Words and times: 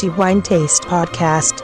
The 0.00 0.08
Wine 0.16 0.40
Taste 0.40 0.86
Podcast. 0.88 1.62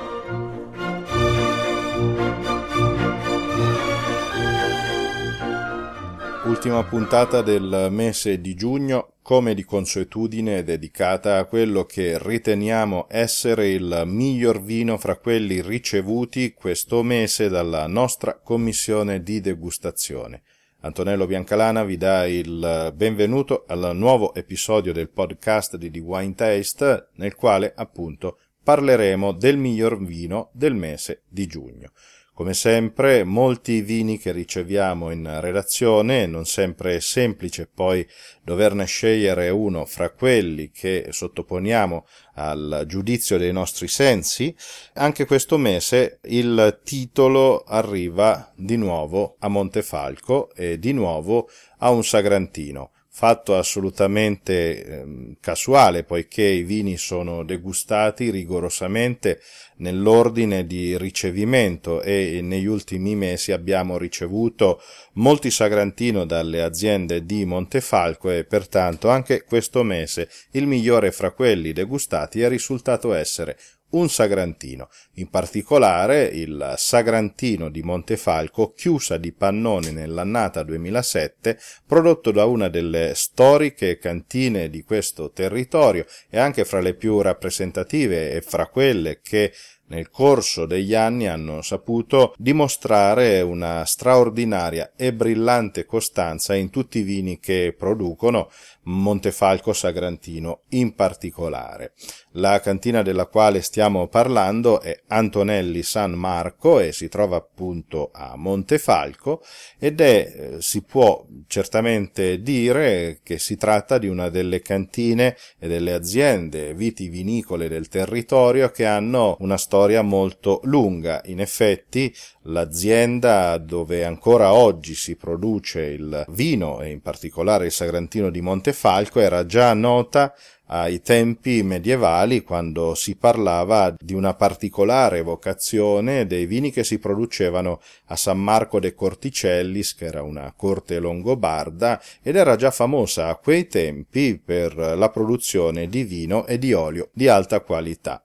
Ultima 6.45 6.85
puntata 6.85 7.43
del 7.43 7.89
mese 7.91 8.41
di 8.41 8.55
giugno, 8.55 9.15
come 9.23 9.55
di 9.55 9.65
consuetudine, 9.65 10.63
dedicata 10.63 11.39
a 11.39 11.47
quello 11.47 11.85
che 11.87 12.19
riteniamo 12.23 13.07
essere 13.11 13.71
il 13.71 14.05
miglior 14.07 14.63
vino 14.63 14.97
fra 14.97 15.17
quelli 15.17 15.61
ricevuti 15.61 16.53
questo 16.53 17.03
mese 17.03 17.49
dalla 17.49 17.89
nostra 17.89 18.39
commissione 18.39 19.25
di 19.25 19.41
degustazione. 19.41 20.43
Antonello 20.87 21.27
Biancalana 21.27 21.83
vi 21.83 21.97
dà 21.97 22.27
il 22.27 22.93
benvenuto 22.95 23.65
al 23.67 23.91
nuovo 23.97 24.33
episodio 24.35 24.93
del 24.93 25.11
podcast 25.11 25.77
di 25.77 25.91
The 25.91 25.99
Wine 25.99 26.35
Taste, 26.35 27.09
nel 27.17 27.35
quale 27.35 27.73
appunto 27.75 28.39
parleremo 28.63 29.33
del 29.33 29.57
miglior 29.57 30.01
vino 30.01 30.51
del 30.53 30.77
mese 30.77 31.23
di 31.29 31.47
giugno. 31.47 31.91
Come 32.37 32.53
sempre, 32.53 33.25
molti 33.25 33.81
vini 33.81 34.19
che 34.19 34.31
riceviamo 34.31 35.11
in 35.11 35.41
redazione, 35.41 36.27
non 36.27 36.45
sempre 36.45 36.97
è 36.97 37.01
semplice 37.01 37.67
poi 37.67 38.07
doverne 38.43 38.85
scegliere 38.85 39.49
uno 39.49 39.87
fra 39.87 40.11
quelli 40.11 40.71
che 40.71 41.07
sottoponiamo 41.09 42.07
al 42.35 42.85
giudizio 42.87 43.39
dei 43.39 43.55
nostri 43.55 43.89
sensi. 43.89 44.55
Anche 44.97 45.25
questo 45.25 45.57
mese 45.57 46.19
il 46.25 46.81
titolo 46.85 47.63
arriva 47.63 48.53
di 48.55 48.77
nuovo 48.77 49.37
a 49.39 49.49
Montefalco 49.49 50.55
e 50.55 50.79
di 50.79 50.93
nuovo 50.93 51.49
a 51.79 51.89
un 51.89 52.05
sagrantino 52.05 52.91
fatto 53.19 53.57
assolutamente 53.57 54.85
eh, 54.85 55.37
casuale 55.41 56.05
poiché 56.05 56.43
i 56.43 56.65
vini 56.65 56.99
sono 56.99 57.45
degustati 57.45 58.29
rigorosamente 58.29 59.41
nell'ordine 59.77 60.67
di 60.67 60.99
ricevimento 60.99 62.03
e 62.03 62.41
negli 62.43 62.67
ultimi 62.67 63.17
mesi 63.17 63.53
abbiamo 63.53 63.97
ricevuto 63.97 64.83
molti 65.15 65.51
sagrantino 65.51 66.27
dalle 66.27 66.63
aziende 66.63 67.25
di 67.25 67.47
Montefalco 67.47 68.31
e 68.31 68.45
pertanto 68.45 69.09
anche 69.09 69.45
questo 69.45 69.83
mese 69.83 70.29
il 70.51 70.67
migliore 70.67 71.11
fra 71.11 71.31
quelli 71.31 71.73
degustati 71.73 72.43
è 72.43 72.49
risultato 72.51 73.15
essere 73.15 73.57
un 73.91 74.09
sagrantino, 74.09 74.89
in 75.15 75.29
particolare 75.31 76.25
il 76.25 76.75
Sagrantino 76.77 77.69
di 77.69 77.83
Montefalco, 77.83 78.73
chiusa 78.73 79.17
di 79.17 79.33
Pannone 79.33 79.91
nell'annata 79.91 80.63
2007, 80.63 81.59
prodotto 81.87 82.31
da 82.31 82.45
una 82.45 82.69
delle 82.69 83.13
storiche 83.15 83.99
cantine 83.99 84.69
di 84.69 84.83
questo 84.83 85.31
territorio 85.31 86.05
e 86.29 86.39
anche 86.39 86.65
fra 86.65 86.81
le 86.81 86.95
più 86.95 87.21
rappresentative 87.21 88.33
e 88.33 88.41
fra 88.41 88.67
quelle 88.67 89.21
che 89.23 89.53
nel 89.89 90.11
corso 90.11 90.67
degli 90.67 90.95
anni 90.95 91.27
hanno 91.27 91.63
saputo 91.63 92.35
dimostrare 92.37 93.41
una 93.41 93.85
straordinaria 93.85 94.93
e 94.97 95.13
brillante 95.13 95.85
costanza 95.85 96.55
in 96.55 96.71
tutti 96.71 96.99
i 96.99 97.03
vini 97.03 97.39
che 97.39 97.75
producono, 97.77 98.51
Montefalco 98.87 99.73
Sagrantino 99.73 100.63
in 100.71 100.95
particolare. 100.95 101.93
La 102.33 102.61
cantina 102.61 103.03
della 103.03 103.27
quale 103.27 103.63
stiamo 103.63 104.07
parlando 104.07 104.81
è 104.81 105.01
Antonelli 105.09 105.83
San 105.83 106.13
Marco 106.13 106.79
e 106.79 106.93
si 106.93 107.09
trova 107.09 107.37
appunto 107.37 108.11
a 108.13 108.37
Montefalco 108.37 109.43
ed 109.79 110.01
è, 110.01 110.33
eh, 110.35 110.57
si 110.61 110.83
può 110.83 111.27
certamente 111.49 112.43
dire 112.43 113.21
che 113.23 113.39
si 113.39 113.57
tratta 113.57 113.99
di 113.99 114.07
una 114.07 114.29
delle 114.29 114.61
cantine 114.61 115.37
e 115.59 115.67
delle 115.67 115.93
aziende 115.93 116.75
vitivinicole 116.75 117.69
del 117.69 117.89
territorio 117.89 118.71
che 118.71 118.87
hanno 118.87 119.37
una 119.41 119.57
storia 119.57 119.76
molto 120.03 120.61
lunga. 120.65 121.21
In 121.27 121.41
effetti 121.41 122.15
l'azienda 122.43 123.59
dove 123.59 124.05
ancora 124.05 124.53
oggi 124.53 124.95
si 124.95 125.17
produce 125.17 125.83
il 125.83 126.25
vino 126.29 126.81
e 126.81 126.91
in 126.91 127.01
particolare 127.01 127.67
il 127.67 127.73
Sagrantino 127.73 128.31
di 128.31 128.41
Montefalco 128.41 129.21
era 129.21 129.45
già 129.47 129.75
nota 129.75 130.35
ai 130.67 131.01
tempi 131.01 131.63
medievali 131.63 132.43
quando 132.43 132.95
si 132.95 133.17
parlava 133.17 133.95
di 133.99 134.15
una 134.15 134.35
particolare 134.35 135.23
vocazione 135.23 136.27
dei 136.27 136.47
vini 136.47 136.73
che 136.73 136.83
si 136.83 136.99
producevano 136.99 137.81
a 138.07 138.17
San 138.17 138.39
Marco 138.39 138.81
de 138.81 138.95
Corticellis, 138.95 139.95
che 139.95 140.07
era 140.07 140.23
una 140.23 140.53
corte 140.57 140.99
longobarda 140.99 142.01
ed 142.23 142.37
era 142.37 142.57
già 142.57 142.71
famosa 142.71 143.29
a 143.29 143.37
quei 143.37 143.67
tempi 143.69 144.41
per 144.43 144.75
la 144.75 145.11
produzione 145.11 145.89
di 145.89 146.03
vino 146.03 146.47
e 146.47 146.59
di 146.59 146.73
olio 146.73 147.11
di 147.13 147.29
alta 147.29 147.61
qualità. 147.61 148.25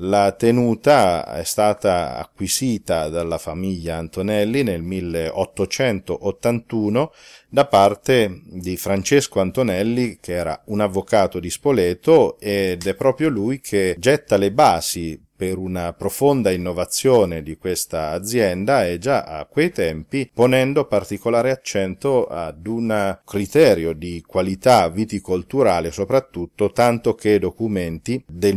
La 0.00 0.30
tenuta 0.30 1.26
è 1.34 1.42
stata 1.42 2.18
acquisita 2.18 3.08
dalla 3.08 3.38
famiglia 3.38 3.96
Antonelli 3.96 4.62
nel 4.62 4.80
1881 4.80 7.12
da 7.48 7.66
parte 7.66 8.42
di 8.44 8.76
Francesco 8.76 9.40
Antonelli, 9.40 10.18
che 10.20 10.34
era 10.34 10.62
un 10.66 10.80
avvocato 10.80 11.40
di 11.40 11.50
Spoleto, 11.50 12.38
ed 12.38 12.86
è 12.86 12.94
proprio 12.94 13.28
lui 13.28 13.60
che 13.60 13.96
getta 13.98 14.36
le 14.36 14.52
basi 14.52 15.20
per 15.38 15.56
una 15.56 15.92
profonda 15.92 16.50
innovazione 16.50 17.44
di 17.44 17.56
questa 17.56 18.10
azienda 18.10 18.84
e 18.84 18.98
già 18.98 19.22
a 19.22 19.44
quei 19.44 19.70
tempi 19.70 20.28
ponendo 20.34 20.84
particolare 20.86 21.52
accento 21.52 22.26
ad 22.26 22.66
un 22.66 23.20
criterio 23.24 23.92
di 23.92 24.20
qualità 24.26 24.88
viticolturale 24.88 25.92
soprattutto 25.92 26.72
tanto 26.72 27.14
che 27.14 27.38
documenti 27.38 28.20
del 28.26 28.56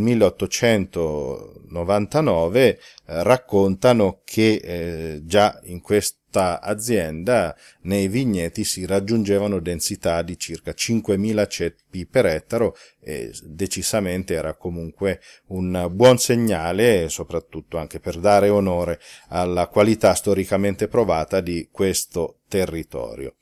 1899 1.72 2.68
eh, 2.68 2.78
raccontano 3.24 4.22
che 4.24 4.62
eh, 4.64 5.22
già 5.24 5.60
in 5.64 5.82
questa 5.82 6.62
azienda 6.62 7.56
nei 7.82 8.08
vigneti 8.08 8.64
si 8.64 8.86
raggiungevano 8.86 9.60
densità 9.60 10.22
di 10.22 10.38
circa 10.38 10.72
5.000 10.72 11.48
ceppi 11.48 12.06
per 12.06 12.26
ettaro 12.26 12.76
e 13.00 13.34
decisamente 13.44 14.34
era 14.34 14.56
comunque 14.56 15.20
un 15.48 15.90
buon 15.92 16.18
segnale 16.18 17.10
soprattutto 17.10 17.78
anche 17.78 18.00
per 18.00 18.20
dare 18.20 18.50
onore 18.50 19.00
alla 19.30 19.68
qualità 19.68 20.14
storicamente 20.14 20.88
provata 20.88 21.42
di 21.42 21.68
questo 21.72 22.40
territorio. 22.48 23.36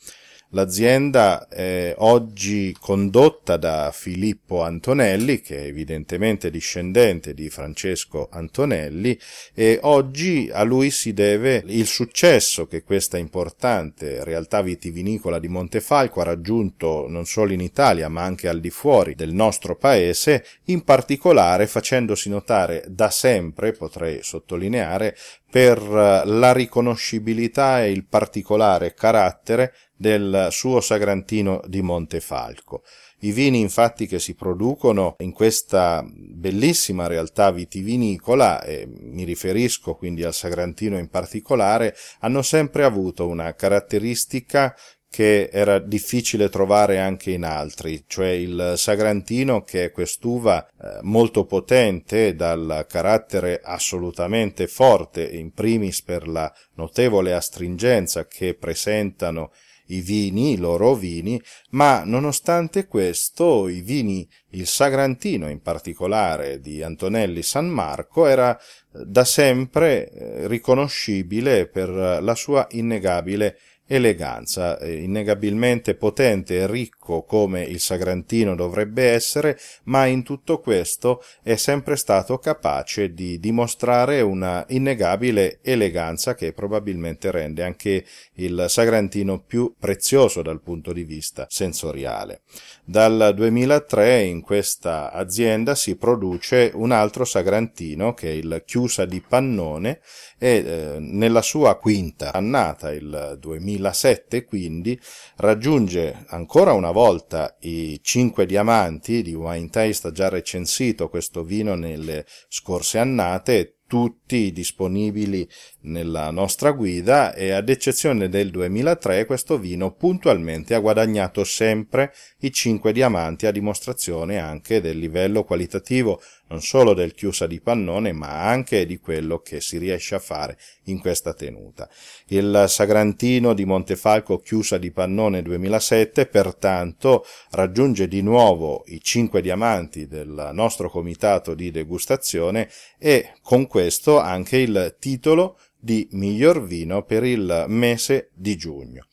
L'azienda 0.52 1.48
è 1.48 1.94
oggi 2.00 2.76
condotta 2.80 3.56
da 3.56 3.92
Filippo 3.94 4.64
Antonelli, 4.64 5.42
che 5.42 5.60
è 5.60 5.68
evidentemente 5.68 6.50
discendente 6.50 7.36
di 7.36 7.52
Francesco 7.52 8.30
Antonelli, 8.32 9.16
e 9.54 9.78
oggi 9.84 10.50
a 10.52 10.64
lui 10.64 10.90
si 10.90 11.14
deve 11.14 11.64
il 11.68 11.86
successo 11.86 12.66
che 12.66 12.82
questa 12.82 13.20
importante 13.20 14.24
realtà 14.24 14.64
vitivinicola 14.64 15.38
di 15.38 15.48
Montefalco 15.48 16.22
ha 16.22 16.24
raggiunto 16.24 17.06
non 17.08 17.26
solo 17.26 17.54
in 17.54 17.62
Italia 17.62 18.10
ma 18.10 18.24
anche 18.24 18.48
al 18.48 18.60
di 18.60 18.72
fuori 18.72 19.14
del 19.14 19.34
nostro 19.34 19.76
paese, 19.76 20.44
in 20.66 20.84
particolare 20.84 21.68
facendosi 21.68 22.28
notare 22.28 22.86
da 22.88 23.12
sempre, 23.12 23.74
potrei 23.74 24.24
sottolineare, 24.24 25.16
per 25.50 25.82
la 25.82 26.54
riconoscibilità 26.54 27.84
e 27.84 27.92
il 27.92 28.06
particolare 28.06 28.94
carattere 28.94 29.74
del 29.96 30.48
suo 30.52 30.80
Sagrantino 30.80 31.62
di 31.66 31.82
Montefalco. 31.82 32.84
I 33.22 33.32
vini 33.32 33.60
infatti 33.60 34.08
che 34.08 34.18
si 34.20 34.34
producono 34.34 35.16
in 35.20 35.34
questa 35.34 36.06
bellissima 36.08 37.08
realtà 37.08 37.52
vitivinicola, 37.52 38.64
e 38.64 38.88
mi 38.88 39.26
riferisco 39.26 39.96
quindi 39.96 40.24
al 40.24 40.34
Sagrantino 40.34 40.98
in 40.98 41.10
particolare, 41.10 41.96
hanno 42.20 42.42
sempre 42.42 42.86
avuto 42.86 43.28
una 43.28 43.54
caratteristica 43.56 44.74
che 45.10 45.50
era 45.52 45.80
difficile 45.80 46.50
trovare 46.50 47.00
anche 47.00 47.32
in 47.32 47.44
altri, 47.44 48.04
cioè 48.06 48.30
il 48.30 48.74
Sagrantino 48.78 49.64
che 49.64 49.86
è 49.86 49.92
quest'uva 49.92 50.66
eh, 50.66 51.00
molto 51.02 51.46
potente 51.46 52.36
dal 52.36 52.86
carattere 52.88 53.60
assolutamente 53.64 54.68
forte, 54.68 55.28
in 55.28 55.52
primis 55.52 56.04
per 56.04 56.28
la 56.28 56.54
notevole 56.76 57.34
astringenza 57.34 58.28
che 58.28 58.54
presentano 58.54 59.52
i 59.88 60.02
vini, 60.02 60.52
i 60.52 60.58
loro 60.58 60.94
vini, 60.94 61.42
ma 61.72 62.04
nonostante 62.04 62.86
questo 62.86 63.68
i 63.68 63.82
vini, 63.82 64.28
il 64.52 64.68
Sagrantino 64.68 65.50
in 65.50 65.62
particolare 65.62 66.60
di 66.60 66.84
Antonelli 66.84 67.42
San 67.42 67.68
Marco 67.68 68.28
era 68.28 68.58
da 68.92 69.24
sempre 69.24 70.10
eh, 70.10 70.48
riconoscibile 70.48 71.68
per 71.68 71.90
la 71.90 72.36
sua 72.36 72.68
innegabile 72.72 73.58
eleganza, 73.92 74.78
eh, 74.78 75.02
innegabilmente 75.02 75.96
potente 75.96 76.58
e 76.58 76.68
ricco 76.68 77.24
come 77.24 77.64
il 77.64 77.80
Sagrantino 77.80 78.54
dovrebbe 78.54 79.10
essere, 79.10 79.60
ma 79.86 80.06
in 80.06 80.22
tutto 80.22 80.60
questo 80.60 81.24
è 81.42 81.56
sempre 81.56 81.96
stato 81.96 82.38
capace 82.38 83.16
di 83.16 83.40
dimostrare 83.40 84.22
una 84.22 84.64
innegabile 84.70 85.58
eleganza 85.64 86.36
che 86.36 86.54
probabilmente 86.54 87.32
rende 87.32 87.64
anche 87.64 88.06
il 88.34 88.66
Sagrantino 88.68 89.40
più 89.40 89.74
prezioso 89.78 90.44
dal 90.44 90.62
punto 90.62 90.94
di 90.94 91.04
vista 91.04 91.48
sensoriale. 91.50 92.42
Dal 92.86 93.34
2003 93.36 94.22
in 94.22 94.42
questa 94.42 95.12
azienda 95.12 95.74
si 95.74 95.96
produce 95.96 96.72
un 96.76 96.92
altro 96.92 97.26
Sagrantino 97.26 98.14
che 98.14 98.30
è 98.30 98.34
il 98.34 98.64
Chiusa 98.66 99.06
di 99.06 99.20
Pannone 99.28 100.00
e 100.40 100.64
eh, 100.66 101.00
nella 101.00 101.42
sua 101.42 101.78
quinta 101.78 102.34
annata, 102.34 102.92
il 102.92 103.38
2007, 103.38 104.46
quindi 104.46 105.00
raggiunge 105.36 106.26
ancora 106.30 106.72
una 106.74 106.92
volta 106.92 107.58
i 107.60 108.00
cinque 108.02 108.46
diamanti 108.46 109.22
di 109.22 109.34
Wine 109.34 109.70
Taste, 109.70 110.12
già 110.12 110.30
recensito 110.30 111.10
questo 111.10 111.44
vino 111.44 111.76
nelle 111.76 112.26
scorse 112.48 112.98
annate, 112.98 113.79
tutti 113.90 114.52
disponibili 114.52 115.50
nella 115.82 116.30
nostra 116.30 116.70
guida 116.70 117.34
e 117.34 117.50
ad 117.50 117.70
eccezione 117.70 118.30
del 118.30 118.52
2003 118.52 119.26
questo 119.26 119.58
vino 119.58 119.92
puntualmente 119.94 120.76
ha 120.76 120.80
guadagnato 120.80 121.44
sempre 121.44 122.14
i 122.42 122.52
5 122.52 122.94
diamanti 122.94 123.48
a 123.48 123.52
dimostrazione 123.52 124.38
anche 124.38 124.80
del 124.80 125.00
livello 125.00 125.44
qualitativo 125.44 126.22
non 126.50 126.62
solo 126.62 126.94
del 126.94 127.14
chiusa 127.14 127.48
di 127.48 127.60
pannone 127.62 128.12
ma 128.12 128.48
anche 128.48 128.86
di 128.86 129.00
quello 129.00 129.40
che 129.40 129.60
si 129.60 129.80
riesce 129.80 130.14
a 130.14 130.20
fare 130.20 130.58
in 130.86 131.00
questa 131.00 131.34
tenuta. 131.34 131.88
Il 132.28 132.66
Sagrantino 132.68 133.54
di 133.54 133.66
Montefalco 133.66 134.40
chiusa 134.40 134.78
di 134.78 134.92
pannone 134.92 135.42
2007 135.42 136.26
pertanto 136.26 137.24
raggiunge 137.52 138.08
di 138.08 138.22
nuovo 138.22 138.84
i 138.88 139.00
5 139.02 139.42
diamanti 139.42 140.08
del 140.08 140.50
nostro 140.54 140.90
comitato 140.90 141.54
di 141.54 141.72
degustazione 141.72 142.70
e 142.98 143.34
con 143.42 143.66
questo 143.68 143.79
anche 144.20 144.58
il 144.58 144.96
titolo 145.00 145.58
di 145.78 146.08
miglior 146.12 146.64
vino 146.64 147.04
per 147.04 147.24
il 147.24 147.66
mese 147.68 148.32
di 148.34 148.56
giugno. 148.58 149.06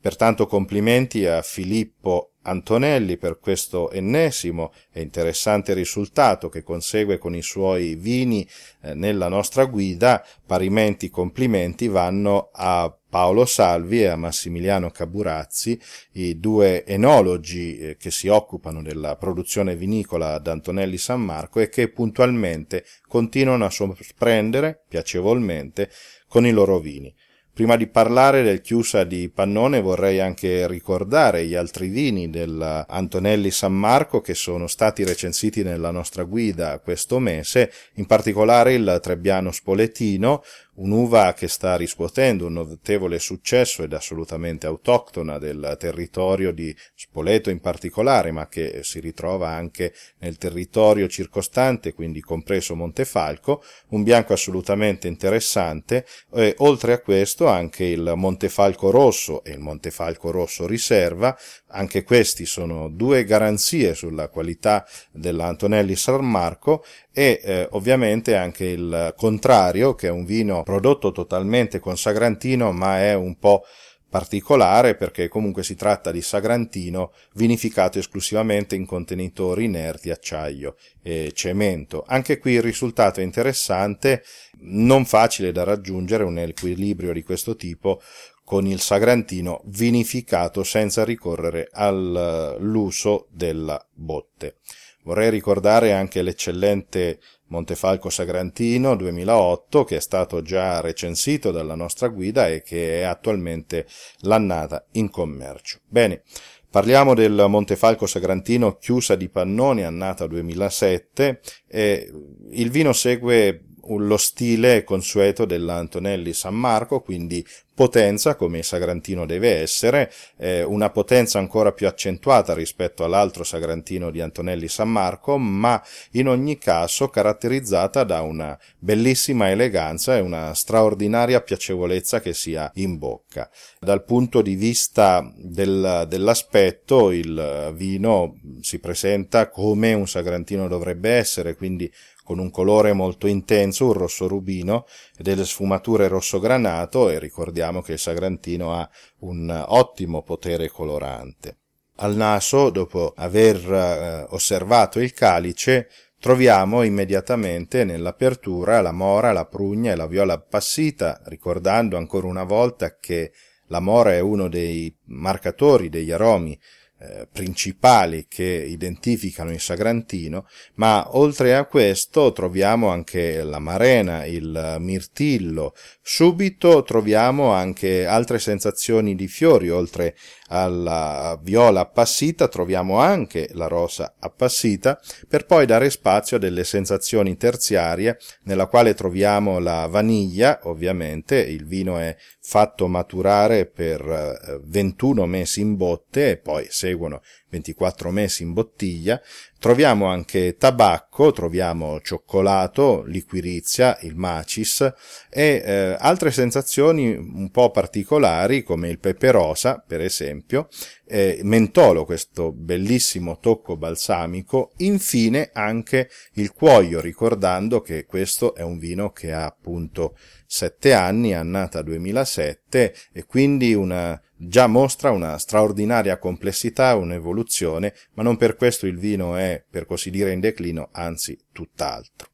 Pertanto 0.00 0.46
complimenti 0.46 1.26
a 1.26 1.42
Filippo 1.42 2.34
Antonelli 2.46 3.16
per 3.16 3.38
questo 3.38 3.90
ennesimo 3.90 4.72
e 4.92 5.02
interessante 5.02 5.74
risultato 5.74 6.48
che 6.48 6.62
consegue 6.62 7.18
con 7.18 7.34
i 7.34 7.42
suoi 7.42 7.96
vini 7.96 8.48
eh, 8.82 8.94
nella 8.94 9.28
nostra 9.28 9.64
guida, 9.64 10.24
parimenti 10.46 11.10
complimenti 11.10 11.88
vanno 11.88 12.50
a 12.52 12.96
Paolo 13.08 13.46
Salvi 13.46 14.02
e 14.02 14.06
a 14.06 14.16
Massimiliano 14.16 14.90
Caburazzi, 14.90 15.80
i 16.12 16.38
due 16.38 16.84
enologi 16.84 17.78
eh, 17.78 17.96
che 17.96 18.10
si 18.10 18.28
occupano 18.28 18.82
della 18.82 19.16
produzione 19.16 19.74
vinicola 19.74 20.34
ad 20.34 20.46
Antonelli 20.46 20.98
San 20.98 21.22
Marco 21.22 21.60
e 21.60 21.68
che 21.68 21.88
puntualmente 21.88 22.84
continuano 23.08 23.64
a 23.64 23.70
sorprendere 23.70 24.84
piacevolmente 24.88 25.90
con 26.28 26.46
i 26.46 26.52
loro 26.52 26.78
vini. 26.78 27.14
Prima 27.56 27.76
di 27.76 27.86
parlare 27.86 28.42
del 28.42 28.60
chiusa 28.60 29.04
di 29.04 29.30
Pannone 29.30 29.80
vorrei 29.80 30.20
anche 30.20 30.66
ricordare 30.66 31.46
gli 31.46 31.54
altri 31.54 31.88
vini 31.88 32.28
del 32.28 32.84
Antonelli 32.86 33.50
San 33.50 33.72
Marco 33.72 34.20
che 34.20 34.34
sono 34.34 34.66
stati 34.66 35.04
recensiti 35.04 35.62
nella 35.62 35.90
nostra 35.90 36.24
guida 36.24 36.78
questo 36.80 37.18
mese, 37.18 37.72
in 37.94 38.04
particolare 38.04 38.74
il 38.74 38.98
Trebbiano 39.00 39.52
Spoletino, 39.52 40.42
un'uva 40.76 41.32
che 41.34 41.48
sta 41.48 41.76
riscuotendo 41.76 42.46
un 42.46 42.54
notevole 42.54 43.18
successo 43.18 43.82
ed 43.82 43.92
assolutamente 43.92 44.66
autoctona 44.66 45.38
del 45.38 45.76
territorio 45.78 46.52
di 46.52 46.74
Spoleto 46.94 47.50
in 47.50 47.60
particolare, 47.60 48.30
ma 48.30 48.48
che 48.48 48.80
si 48.82 49.00
ritrova 49.00 49.48
anche 49.48 49.94
nel 50.18 50.36
territorio 50.38 51.08
circostante, 51.08 51.92
quindi 51.92 52.20
compreso 52.20 52.74
Montefalco, 52.74 53.62
un 53.88 54.02
bianco 54.02 54.32
assolutamente 54.32 55.08
interessante, 55.08 56.06
e 56.34 56.54
oltre 56.58 56.92
a 56.92 57.00
questo 57.00 57.46
anche 57.46 57.84
il 57.84 58.12
Montefalco 58.16 58.90
Rosso 58.90 59.44
e 59.44 59.52
il 59.52 59.60
Montefalco 59.60 60.30
Rosso 60.30 60.66
Riserva, 60.66 61.36
anche 61.76 62.02
questi 62.02 62.46
sono 62.46 62.88
due 62.88 63.24
garanzie 63.24 63.94
sulla 63.94 64.28
qualità 64.28 64.86
dell'Antonelli 65.12 65.94
San 65.94 66.28
Marco 66.28 66.84
e 67.12 67.40
eh, 67.42 67.68
ovviamente 67.72 68.34
anche 68.34 68.64
il 68.64 69.14
contrario, 69.16 69.94
che 69.94 70.08
è 70.08 70.10
un 70.10 70.24
vino 70.24 70.62
prodotto 70.62 71.12
totalmente 71.12 71.78
con 71.78 71.96
Sagrantino, 71.96 72.72
ma 72.72 73.00
è 73.00 73.14
un 73.14 73.38
po' 73.38 73.64
particolare 74.08 74.94
perché 74.94 75.28
comunque 75.28 75.62
si 75.62 75.74
tratta 75.74 76.10
di 76.10 76.22
Sagrantino 76.22 77.12
vinificato 77.34 77.98
esclusivamente 77.98 78.74
in 78.74 78.86
contenitori 78.86 79.64
inerti, 79.64 80.10
acciaio 80.10 80.76
e 81.02 81.32
cemento. 81.34 82.04
Anche 82.06 82.38
qui 82.38 82.52
il 82.52 82.62
risultato 82.62 83.20
è 83.20 83.24
interessante, 83.24 84.22
non 84.60 85.04
facile 85.04 85.52
da 85.52 85.64
raggiungere 85.64 86.24
un 86.24 86.38
equilibrio 86.38 87.12
di 87.12 87.22
questo 87.22 87.56
tipo 87.56 88.00
con 88.46 88.64
il 88.64 88.80
Sagrantino 88.80 89.62
vinificato 89.64 90.62
senza 90.62 91.04
ricorrere 91.04 91.68
all'uso 91.72 93.26
della 93.32 93.84
botte. 93.92 94.58
Vorrei 95.02 95.30
ricordare 95.30 95.92
anche 95.92 96.22
l'eccellente 96.22 97.18
Montefalco 97.48 98.08
Sagrantino 98.08 98.94
2008 98.94 99.82
che 99.82 99.96
è 99.96 100.00
stato 100.00 100.42
già 100.42 100.80
recensito 100.80 101.50
dalla 101.50 101.74
nostra 101.74 102.06
guida 102.06 102.48
e 102.48 102.62
che 102.62 103.00
è 103.00 103.02
attualmente 103.02 103.84
l'annata 104.20 104.86
in 104.92 105.10
commercio. 105.10 105.80
Bene, 105.88 106.22
Parliamo 106.68 107.14
del 107.14 107.46
Montefalco 107.48 108.06
Sagrantino 108.06 108.76
chiusa 108.76 109.14
di 109.14 109.30
Pannoni, 109.30 109.82
annata 109.82 110.26
2007. 110.26 111.40
E 111.66 112.12
il 112.50 112.70
vino 112.70 112.92
segue 112.92 113.64
lo 113.88 114.16
stile 114.16 114.84
consueto 114.84 115.44
dell'Antonelli 115.44 116.32
San 116.32 116.54
Marco, 116.54 117.00
quindi 117.00 117.44
potenza 117.76 118.36
come 118.36 118.58
il 118.58 118.64
Sagrantino 118.64 119.26
deve 119.26 119.60
essere, 119.60 120.10
eh, 120.38 120.62
una 120.62 120.88
potenza 120.88 121.38
ancora 121.38 121.72
più 121.72 121.86
accentuata 121.86 122.54
rispetto 122.54 123.04
all'altro 123.04 123.44
Sagrantino 123.44 124.10
di 124.10 124.22
Antonelli 124.22 124.66
San 124.66 124.90
Marco, 124.90 125.36
ma 125.36 125.80
in 126.12 126.26
ogni 126.26 126.56
caso 126.56 127.08
caratterizzata 127.08 128.02
da 128.02 128.22
una 128.22 128.58
bellissima 128.78 129.50
eleganza 129.50 130.16
e 130.16 130.20
una 130.20 130.54
straordinaria 130.54 131.42
piacevolezza 131.42 132.22
che 132.22 132.32
si 132.32 132.56
ha 132.56 132.70
in 132.76 132.96
bocca. 132.96 133.50
Dal 133.78 134.04
punto 134.04 134.40
di 134.40 134.54
vista 134.54 135.30
del, 135.36 136.06
dell'aspetto 136.08 137.10
il 137.10 137.74
vino 137.74 138.40
si 138.62 138.78
presenta 138.78 139.50
come 139.50 139.92
un 139.92 140.08
Sagrantino 140.08 140.66
dovrebbe 140.66 141.10
essere, 141.10 141.54
quindi 141.54 141.92
con 142.26 142.40
un 142.40 142.50
colore 142.50 142.92
molto 142.92 143.28
intenso, 143.28 143.86
un 143.86 143.92
rosso 143.92 144.26
rubino 144.26 144.84
e 145.16 145.22
delle 145.22 145.44
sfumature 145.44 146.08
rosso 146.08 146.40
granato 146.40 147.08
e 147.08 147.20
ricordiamo 147.20 147.82
che 147.82 147.92
il 147.92 148.00
Sagrantino 148.00 148.74
ha 148.74 148.90
un 149.20 149.64
ottimo 149.68 150.22
potere 150.22 150.68
colorante. 150.68 151.58
Al 151.98 152.16
naso, 152.16 152.70
dopo 152.70 153.12
aver 153.14 153.56
eh, 153.72 154.26
osservato 154.30 154.98
il 154.98 155.12
calice, 155.12 155.88
troviamo 156.18 156.82
immediatamente 156.82 157.84
nell'apertura 157.84 158.80
la 158.80 158.90
mora, 158.90 159.30
la 159.30 159.46
prugna 159.46 159.92
e 159.92 159.94
la 159.94 160.08
viola 160.08 160.32
appassita, 160.32 161.20
ricordando 161.26 161.96
ancora 161.96 162.26
una 162.26 162.42
volta 162.42 162.96
che 162.96 163.30
la 163.68 163.78
mora 163.78 164.12
è 164.12 164.18
uno 164.18 164.48
dei 164.48 164.92
marcatori 165.04 165.88
degli 165.88 166.10
aromi 166.10 166.58
eh, 166.98 167.28
principali 167.30 168.26
che 168.26 168.42
identificano 168.42 169.52
il 169.52 169.60
Sagrantino, 169.60 170.46
ma 170.74 171.16
oltre 171.16 171.54
a 171.54 171.66
questo 171.66 172.32
troviamo 172.32 172.88
anche 172.88 173.42
la 173.42 173.58
marena, 173.58 174.24
il 174.24 174.76
mirtillo, 174.78 175.74
subito 176.00 176.82
troviamo 176.84 177.50
anche 177.50 178.06
altre 178.06 178.38
sensazioni 178.38 179.14
di 179.14 179.28
fiori, 179.28 179.68
oltre 179.68 180.16
alla 180.48 181.38
viola 181.42 181.80
appassita 181.80 182.48
troviamo 182.48 182.98
anche 182.98 183.48
la 183.52 183.66
rosa 183.66 184.14
appassita, 184.18 185.00
per 185.28 185.46
poi 185.46 185.66
dare 185.66 185.90
spazio 185.90 186.36
a 186.36 186.40
delle 186.40 186.64
sensazioni 186.64 187.36
terziarie, 187.36 188.18
nella 188.44 188.66
quale 188.66 188.94
troviamo 188.94 189.58
la 189.58 189.86
vaniglia, 189.86 190.60
ovviamente. 190.64 191.38
Il 191.38 191.66
vino 191.66 191.98
è 191.98 192.16
fatto 192.40 192.86
maturare 192.86 193.66
per 193.66 194.60
21 194.64 195.22
eh, 195.22 195.26
mesi 195.26 195.60
in 195.60 195.76
botte 195.76 196.30
e 196.30 196.36
poi 196.36 196.66
seguono 196.70 197.22
24 197.48 198.10
mesi 198.10 198.42
in 198.42 198.52
bottiglia, 198.52 199.20
Troviamo 199.58 200.06
anche 200.06 200.56
tabacco, 200.58 201.32
troviamo 201.32 202.00
cioccolato, 202.02 203.02
liquirizia, 203.04 203.98
il 204.02 204.14
macis 204.14 204.82
e 205.30 205.62
eh, 205.64 205.96
altre 205.98 206.30
sensazioni 206.30 207.14
un 207.14 207.50
po' 207.50 207.70
particolari 207.70 208.62
come 208.62 208.88
il 208.90 208.98
pepe 208.98 209.30
rosa, 209.30 209.82
per 209.84 210.02
esempio, 210.02 210.68
eh, 211.06 211.40
mentolo, 211.42 212.04
questo 212.04 212.52
bellissimo 212.52 213.38
tocco 213.38 213.76
balsamico, 213.76 214.72
infine 214.78 215.50
anche 215.54 216.10
il 216.34 216.52
cuoio, 216.52 217.00
ricordando 217.00 217.80
che 217.80 218.04
questo 218.04 218.54
è 218.54 218.62
un 218.62 218.78
vino 218.78 219.10
che 219.10 219.32
ha 219.32 219.46
appunto 219.46 220.16
sette 220.46 220.92
anni, 220.92 221.32
annata 221.32 221.80
2007, 221.80 222.94
e 223.12 223.24
quindi 223.24 223.72
una, 223.72 224.20
già 224.36 224.66
mostra 224.66 225.10
una 225.10 225.38
straordinaria 225.38 226.18
complessità, 226.18 226.94
un'evoluzione, 226.94 227.94
ma 228.14 228.22
non 228.22 228.36
per 228.36 228.56
questo 228.56 228.86
il 228.86 228.98
vino 228.98 229.36
è, 229.36 229.62
per 229.68 229.86
così 229.86 230.10
dire, 230.10 230.32
in 230.32 230.40
declino, 230.40 230.88
anzi 230.92 231.38
tutt'altro. 231.52 232.28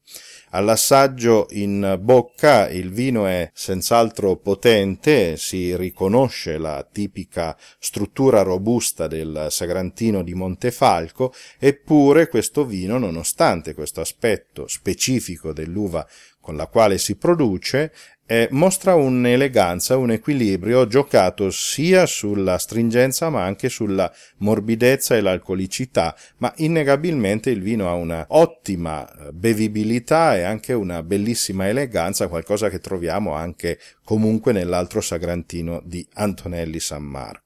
All'assaggio 0.50 1.46
in 1.52 1.98
bocca 2.02 2.68
il 2.68 2.90
vino 2.90 3.26
è 3.26 3.50
senz'altro 3.54 4.36
potente, 4.36 5.38
si 5.38 5.74
riconosce 5.74 6.58
la 6.58 6.86
tipica 6.90 7.56
struttura 7.78 8.42
robusta 8.42 9.06
del 9.06 9.46
Sagrantino 9.48 10.22
di 10.22 10.34
Montefalco, 10.34 11.32
eppure 11.58 12.28
questo 12.28 12.66
vino, 12.66 12.98
nonostante 12.98 13.72
questo 13.72 14.02
aspetto 14.02 14.66
specifico 14.66 15.54
dell'uva 15.54 16.06
con 16.38 16.56
la 16.56 16.66
quale 16.66 16.98
si 16.98 17.16
produce, 17.16 17.92
eh, 18.26 18.48
mostra 18.52 18.94
un'eleganza, 18.94 19.96
un 19.96 20.10
equilibrio 20.10 20.86
giocato 20.86 21.50
sia 21.50 22.06
sulla 22.06 22.56
stringenza 22.58 23.28
ma 23.30 23.44
anche 23.44 23.68
sulla 23.68 24.12
morbidezza 24.38 25.16
e 25.16 25.20
l'alcolicità, 25.20 26.16
ma 26.38 26.52
innegabilmente 26.56 27.50
il 27.50 27.60
vino 27.60 27.88
ha 27.88 27.94
una 27.94 28.24
ottima 28.28 29.06
eh, 29.06 29.32
bevibilità 29.32 30.36
e 30.36 30.42
anche 30.42 30.72
una 30.72 31.02
bellissima 31.02 31.68
eleganza, 31.68 32.28
qualcosa 32.28 32.68
che 32.68 32.78
troviamo 32.78 33.32
anche 33.32 33.78
comunque 34.04 34.52
nell'altro 34.52 35.00
sagrantino 35.00 35.82
di 35.84 36.06
Antonelli 36.14 36.80
San 36.80 37.02
Marco. 37.02 37.41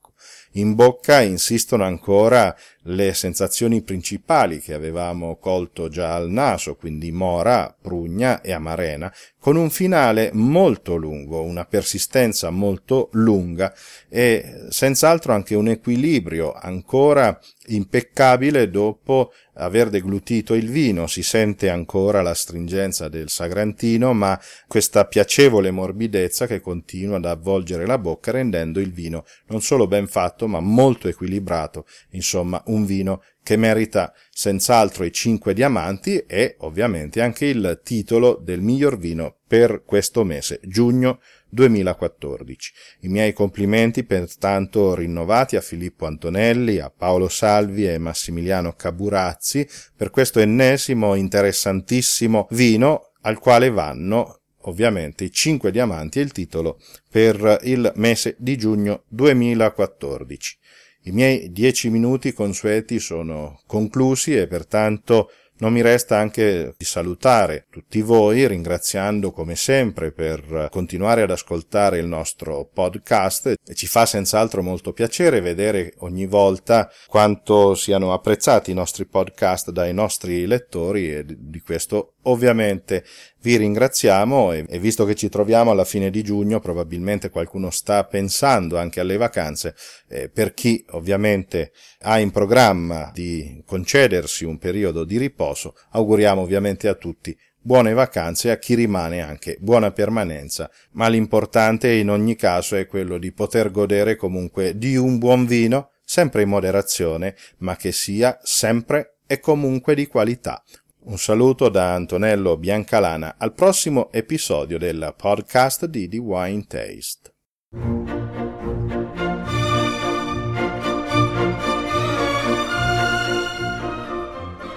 In 0.56 0.75
bocca 0.75 1.20
insistono 1.20 1.84
ancora 1.84 2.56
le 2.84 3.12
sensazioni 3.12 3.82
principali 3.82 4.58
che 4.60 4.72
avevamo 4.72 5.36
colto 5.36 5.88
già 5.88 6.14
al 6.14 6.30
naso, 6.30 6.76
quindi 6.76 7.12
mora, 7.12 7.76
prugna 7.78 8.40
e 8.40 8.52
amarena, 8.52 9.12
con 9.38 9.56
un 9.56 9.68
finale 9.68 10.30
molto 10.32 10.96
lungo, 10.96 11.42
una 11.42 11.66
persistenza 11.66 12.48
molto 12.48 13.10
lunga 13.12 13.75
e 14.08 14.64
senz'altro 14.70 15.34
anche 15.34 15.54
un 15.54 15.68
equilibrio 15.68 16.54
ancora 16.54 17.38
impeccabile 17.66 18.70
dopo 18.70 19.32
aver 19.56 19.90
deglutito 19.90 20.54
il 20.54 20.70
vino, 20.70 21.06
si 21.06 21.22
sente 21.22 21.68
ancora 21.68 22.22
la 22.22 22.34
stringenza 22.34 23.08
del 23.08 23.28
sagrantino, 23.28 24.12
ma 24.12 24.38
questa 24.66 25.06
piacevole 25.06 25.70
morbidezza 25.70 26.46
che 26.46 26.60
continua 26.60 27.16
ad 27.16 27.25
avvolgere 27.25 27.86
la 27.86 27.98
bocca 27.98 28.30
rendendo 28.30 28.80
il 28.80 28.92
vino 28.92 29.25
non 29.46 29.62
solo 29.62 29.86
ben 29.86 30.06
fatto 30.06 30.46
ma 30.46 30.60
molto 30.60 31.08
equilibrato, 31.08 31.86
insomma 32.10 32.62
un 32.66 32.84
vino 32.84 33.22
che 33.42 33.56
merita 33.56 34.12
senz'altro 34.30 35.04
i 35.04 35.12
cinque 35.12 35.54
diamanti 35.54 36.18
e 36.26 36.56
ovviamente 36.60 37.20
anche 37.20 37.46
il 37.46 37.80
titolo 37.84 38.40
del 38.42 38.60
miglior 38.60 38.98
vino 38.98 39.36
per 39.47 39.83
questo 39.85 40.25
mese, 40.25 40.61
giugno 40.65 41.21
2014. 41.49 42.73
I 43.00 43.09
miei 43.09 43.33
complimenti 43.33 44.05
pertanto 44.05 44.95
rinnovati 44.95 45.57
a 45.57 45.61
Filippo 45.61 46.07
Antonelli, 46.07 46.79
a 46.79 46.91
Paolo 46.91 47.29
Salvi 47.29 47.87
e 47.87 47.99
Massimiliano 47.99 48.73
Caburazzi 48.73 49.67
per 49.95 50.11
questo 50.11 50.41
ennesimo 50.41 51.15
interessantissimo 51.15 52.49
vino 52.50 53.12
al 53.23 53.38
quale 53.38 53.71
vanno 53.71 54.41
ovviamente 54.62 55.25
i 55.25 55.33
cinque 55.33 55.71
diamanti 55.71 56.19
e 56.19 56.23
il 56.23 56.33
titolo 56.33 56.81
per 57.09 57.61
il 57.62 57.93
mese 57.97 58.35
di 58.38 58.57
giugno 58.57 59.05
2014. 59.09 60.59
I 61.03 61.12
miei 61.12 61.53
dieci 61.53 61.88
minuti 61.88 62.33
consueti 62.33 62.99
sono 62.99 63.61
conclusi 63.67 64.37
e 64.37 64.49
pertanto 64.49 65.31
non 65.58 65.72
mi 65.72 65.80
resta 65.80 66.18
anche 66.18 66.75
di 66.76 66.84
salutare 66.84 67.66
tutti 67.70 68.02
voi, 68.02 68.46
ringraziando 68.46 69.30
come 69.30 69.56
sempre 69.56 70.12
per 70.12 70.68
continuare 70.70 71.22
ad 71.22 71.30
ascoltare 71.30 71.98
il 71.98 72.06
nostro 72.06 72.68
podcast. 72.72 73.54
Ci 73.72 73.86
fa 73.86 74.04
senz'altro 74.04 74.62
molto 74.62 74.92
piacere 74.92 75.40
vedere 75.40 75.94
ogni 75.98 76.26
volta 76.26 76.90
quanto 77.06 77.75
siano 77.75 78.12
apprezzati 78.12 78.70
i 78.70 78.75
nostri 78.75 79.06
podcast 79.06 79.70
dai 79.70 79.94
nostri 79.94 80.46
lettori 80.46 81.14
e 81.14 81.25
di 81.26 81.60
questo 81.60 82.16
ovviamente. 82.26 83.04
Vi 83.46 83.56
ringraziamo 83.56 84.52
e, 84.52 84.64
e, 84.68 84.78
visto 84.80 85.04
che 85.04 85.14
ci 85.14 85.28
troviamo 85.28 85.70
alla 85.70 85.84
fine 85.84 86.10
di 86.10 86.25
giugno, 86.25 86.58
probabilmente 86.58 87.30
qualcuno 87.30 87.70
sta 87.70 88.02
pensando 88.02 88.76
anche 88.76 88.98
alle 88.98 89.16
vacanze, 89.16 89.76
eh, 90.08 90.28
per 90.28 90.52
chi 90.52 90.84
ovviamente 90.90 91.70
ha 92.00 92.18
in 92.18 92.32
programma 92.32 93.12
di 93.14 93.62
concedersi 93.64 94.44
un 94.44 94.58
periodo 94.58 95.04
di 95.04 95.16
riposo, 95.16 95.46
auguriamo 95.91 96.41
ovviamente 96.41 96.88
a 96.88 96.95
tutti 96.95 97.37
buone 97.67 97.95
vacanze 97.95 98.47
e 98.47 98.50
a 98.53 98.59
chi 98.59 98.76
rimane 98.76 99.21
anche 99.21 99.57
buona 99.59 99.91
permanenza, 99.91 100.71
ma 100.93 101.09
l'importante 101.09 101.93
in 101.93 102.11
ogni 102.11 102.37
caso 102.37 102.76
è 102.76 102.87
quello 102.87 103.19
di 103.19 103.33
poter 103.33 103.73
godere 103.73 104.15
comunque 104.15 104.79
di 104.79 104.95
un 104.97 105.19
buon 105.19 105.47
vino, 105.47 105.91
sempre 106.05 106.43
in 106.43 106.49
moderazione, 106.49 107.35
ma 107.59 107.75
che 107.75 107.91
sia 107.91 108.38
sempre 108.41 109.17
e 109.26 109.41
comunque 109.41 109.97
di 109.97 110.07
qualità. 110.07 110.62
Un 111.07 111.19
saluto 111.19 111.69
da 111.69 111.93
Antonello 111.95 112.57
Biancalana 112.57 113.35
al 113.37 113.53
prossimo 113.53 114.12
episodio 114.12 114.79
del 114.79 115.15
podcast 115.17 115.87
di 115.87 116.09
The 116.09 116.19
Wine 116.19 116.67
Taste. 116.69 118.25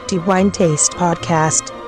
The 0.09 0.17
Wine 0.17 0.49
Taste 0.49 0.93
Podcast 0.93 1.78